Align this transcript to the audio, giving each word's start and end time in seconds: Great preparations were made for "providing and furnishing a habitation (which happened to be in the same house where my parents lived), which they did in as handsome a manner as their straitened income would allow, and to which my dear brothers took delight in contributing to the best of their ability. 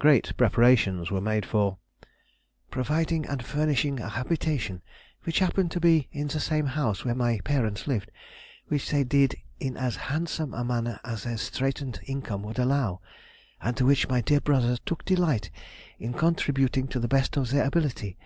Great 0.00 0.36
preparations 0.36 1.08
were 1.12 1.20
made 1.20 1.46
for 1.46 1.78
"providing 2.68 3.24
and 3.26 3.44
furnishing 3.44 4.00
a 4.00 4.08
habitation 4.08 4.82
(which 5.22 5.38
happened 5.38 5.70
to 5.70 5.78
be 5.78 6.08
in 6.10 6.26
the 6.26 6.40
same 6.40 6.66
house 6.66 7.04
where 7.04 7.14
my 7.14 7.38
parents 7.44 7.86
lived), 7.86 8.10
which 8.66 8.90
they 8.90 9.04
did 9.04 9.36
in 9.60 9.76
as 9.76 9.94
handsome 10.10 10.52
a 10.52 10.64
manner 10.64 10.98
as 11.04 11.22
their 11.22 11.36
straitened 11.36 12.00
income 12.08 12.42
would 12.42 12.58
allow, 12.58 13.00
and 13.60 13.76
to 13.76 13.86
which 13.86 14.08
my 14.08 14.20
dear 14.20 14.40
brothers 14.40 14.80
took 14.84 15.04
delight 15.04 15.48
in 16.00 16.12
contributing 16.12 16.88
to 16.88 16.98
the 16.98 17.06
best 17.06 17.36
of 17.36 17.50
their 17.52 17.64
ability. 17.64 18.18